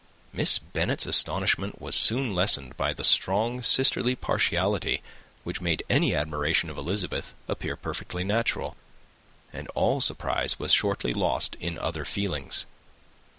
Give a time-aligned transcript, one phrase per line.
[0.33, 5.03] Miss Bennet's astonishment was soon lessened by the strong sisterly partiality
[5.43, 8.75] which made any admiration of Elizabeth appear perfectly natural;
[9.53, 12.65] and all surprise was shortly lost in other feelings.